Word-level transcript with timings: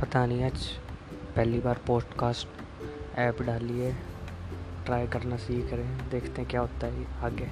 पता 0.00 0.26
नहीं, 0.26 0.44
आज 0.44 0.66
पहली 1.36 1.58
बार 1.58 1.80
पॉडकास्ट 1.86 2.48
ऐप 3.18 3.42
डाली 3.42 3.78
है 3.80 3.96
ट्राई 4.86 5.06
करना 5.06 5.36
सीख 5.36 5.72
रहे 5.72 5.84
हैं 5.84 6.10
देखते 6.10 6.42
हैं 6.42 6.50
क्या 6.50 6.60
होता 6.60 6.86
है 6.86 7.24
आगे। 7.24 7.50